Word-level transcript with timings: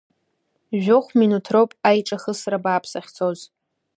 Жәохә 0.83 1.11
минуҭ 1.19 1.45
роуп 1.53 1.71
аиҿахысра 1.89 2.59
бааԥс 2.63 2.91
ахьцоз. 2.99 3.39